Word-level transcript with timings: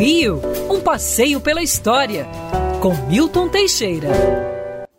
Rio, 0.00 0.40
um 0.70 0.80
passeio 0.80 1.42
pela 1.42 1.62
história, 1.62 2.26
com 2.80 2.94
Milton 3.06 3.50
Teixeira. 3.50 4.08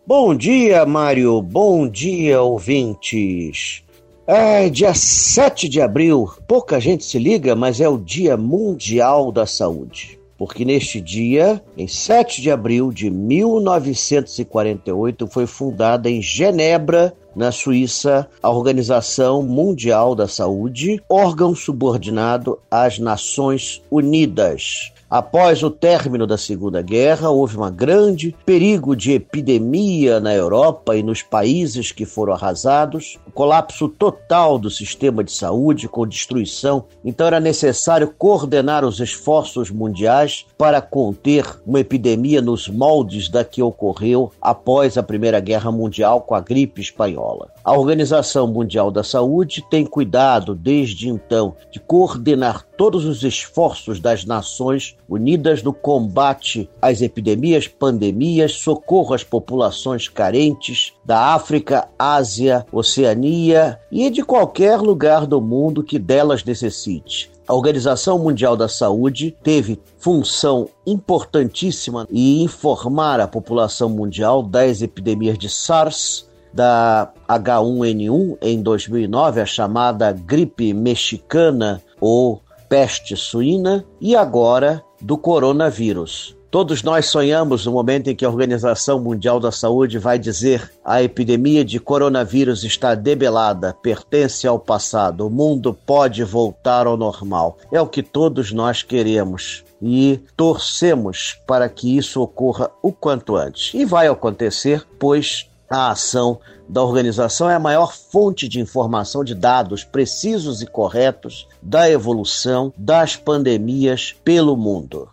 Bom 0.05 0.35
dia, 0.35 0.85
Mário. 0.85 1.41
Bom 1.41 1.87
dia, 1.87 2.39
ouvintes. 2.39 3.83
É 4.27 4.69
dia 4.69 4.93
7 4.93 5.67
de 5.67 5.81
abril. 5.81 6.29
Pouca 6.47 6.79
gente 6.79 7.03
se 7.03 7.17
liga, 7.17 7.55
mas 7.55 7.81
é 7.81 7.89
o 7.89 7.97
Dia 7.97 8.37
Mundial 8.37 9.31
da 9.31 9.47
Saúde. 9.47 10.19
Porque 10.37 10.63
neste 10.63 11.01
dia, 11.01 11.59
em 11.75 11.87
7 11.87 12.39
de 12.39 12.51
abril 12.51 12.91
de 12.91 13.09
1948, 13.09 15.25
foi 15.25 15.47
fundada 15.47 16.11
em 16.11 16.21
Genebra 16.21 17.11
na 17.35 17.51
Suíça, 17.51 18.27
a 18.41 18.49
Organização 18.49 19.43
Mundial 19.43 20.15
da 20.15 20.27
Saúde, 20.27 21.01
órgão 21.09 21.55
subordinado 21.55 22.59
às 22.69 22.99
Nações 22.99 23.81
Unidas. 23.89 24.91
Após 25.11 25.61
o 25.61 25.69
término 25.69 26.25
da 26.25 26.37
Segunda 26.37 26.81
Guerra, 26.81 27.29
houve 27.29 27.57
um 27.57 27.69
grande 27.69 28.33
perigo 28.45 28.95
de 28.95 29.11
epidemia 29.11 30.21
na 30.21 30.33
Europa 30.33 30.95
e 30.95 31.03
nos 31.03 31.21
países 31.21 31.91
que 31.91 32.05
foram 32.05 32.31
arrasados, 32.31 33.19
o 33.27 33.31
colapso 33.31 33.89
total 33.89 34.57
do 34.57 34.69
sistema 34.69 35.21
de 35.21 35.33
saúde 35.33 35.89
com 35.89 36.07
destruição. 36.07 36.85
Então 37.03 37.27
era 37.27 37.41
necessário 37.41 38.13
coordenar 38.17 38.85
os 38.85 39.01
esforços 39.01 39.69
mundiais 39.69 40.45
para 40.57 40.81
conter 40.81 41.59
uma 41.67 41.81
epidemia 41.81 42.41
nos 42.41 42.69
moldes 42.69 43.27
da 43.27 43.43
que 43.43 43.61
ocorreu 43.61 44.31
após 44.41 44.97
a 44.97 45.03
Primeira 45.03 45.41
Guerra 45.41 45.73
Mundial 45.73 46.21
com 46.21 46.35
a 46.35 46.39
gripe 46.39 46.79
espanhola. 46.79 47.20
A 47.63 47.77
Organização 47.77 48.47
Mundial 48.47 48.89
da 48.89 49.03
Saúde 49.03 49.63
tem 49.69 49.85
cuidado 49.85 50.55
desde 50.55 51.07
então 51.07 51.55
de 51.71 51.79
coordenar 51.79 52.65
todos 52.75 53.05
os 53.05 53.23
esforços 53.23 53.99
das 53.99 54.25
nações 54.25 54.95
unidas 55.07 55.61
no 55.61 55.71
combate 55.71 56.69
às 56.81 57.01
epidemias, 57.01 57.67
pandemias, 57.67 58.53
socorro 58.53 59.13
às 59.13 59.23
populações 59.23 60.07
carentes 60.07 60.93
da 61.05 61.33
África, 61.35 61.87
Ásia, 61.99 62.65
Oceania 62.71 63.79
e 63.91 64.09
de 64.09 64.23
qualquer 64.23 64.79
lugar 64.79 65.27
do 65.27 65.39
mundo 65.39 65.83
que 65.83 65.99
delas 65.99 66.43
necessite. 66.43 67.31
A 67.47 67.53
Organização 67.53 68.17
Mundial 68.17 68.55
da 68.55 68.69
Saúde 68.69 69.35
teve 69.43 69.77
função 69.97 70.69
importantíssima 70.87 72.07
em 72.09 72.43
informar 72.43 73.19
a 73.19 73.27
população 73.27 73.89
mundial 73.89 74.41
das 74.41 74.81
epidemias 74.81 75.37
de 75.37 75.49
SARS, 75.49 76.30
da 76.53 77.11
H1N1 77.27 78.37
em 78.41 78.61
2009, 78.61 79.41
a 79.41 79.45
chamada 79.45 80.11
gripe 80.11 80.73
mexicana 80.73 81.81
ou 81.99 82.41
peste 82.67 83.15
suína 83.17 83.85
e 83.99 84.15
agora 84.15 84.83
do 85.01 85.17
coronavírus. 85.17 86.35
Todos 86.51 86.83
nós 86.83 87.05
sonhamos 87.05 87.65
no 87.65 87.71
momento 87.71 88.09
em 88.09 88.15
que 88.15 88.25
a 88.25 88.29
Organização 88.29 88.99
Mundial 88.99 89.39
da 89.39 89.53
Saúde 89.53 89.97
vai 89.97 90.19
dizer 90.19 90.69
a 90.83 91.01
epidemia 91.01 91.63
de 91.63 91.79
coronavírus 91.79 92.65
está 92.65 92.93
debelada, 92.93 93.73
pertence 93.81 94.45
ao 94.45 94.59
passado, 94.59 95.25
o 95.25 95.29
mundo 95.29 95.73
pode 95.73 96.25
voltar 96.25 96.87
ao 96.87 96.97
normal. 96.97 97.57
É 97.71 97.79
o 97.79 97.87
que 97.87 98.03
todos 98.03 98.51
nós 98.51 98.83
queremos 98.83 99.63
e 99.81 100.19
torcemos 100.35 101.37
para 101.47 101.69
que 101.69 101.97
isso 101.97 102.21
ocorra 102.21 102.69
o 102.83 102.91
quanto 102.91 103.37
antes. 103.37 103.73
E 103.73 103.85
vai 103.85 104.09
acontecer, 104.09 104.85
pois 104.99 105.49
a 105.71 105.91
ação 105.91 106.39
da 106.67 106.83
organização 106.83 107.49
é 107.49 107.55
a 107.55 107.59
maior 107.59 107.93
fonte 107.93 108.47
de 108.47 108.59
informação 108.59 109.23
de 109.23 109.33
dados 109.33 109.83
precisos 109.83 110.61
e 110.61 110.67
corretos 110.67 111.47
da 111.61 111.89
evolução 111.89 112.73
das 112.77 113.15
pandemias 113.15 114.13
pelo 114.23 114.57
mundo. 114.57 115.07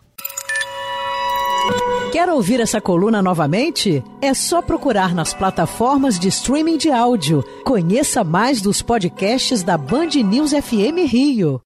Quer 2.11 2.29
ouvir 2.31 2.61
essa 2.61 2.81
coluna 2.81 3.20
novamente? 3.20 4.03
É 4.20 4.33
só 4.33 4.62
procurar 4.62 5.14
nas 5.14 5.34
plataformas 5.34 6.18
de 6.18 6.29
streaming 6.29 6.79
de 6.79 6.91
áudio. 6.91 7.45
Conheça 7.64 8.24
mais 8.24 8.63
dos 8.63 8.80
podcasts 8.80 9.63
da 9.63 9.77
Band 9.77 10.11
News 10.24 10.51
FM 10.52 11.07
Rio. 11.07 11.61